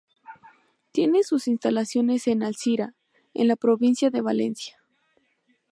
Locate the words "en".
2.25-2.41, 3.35-3.47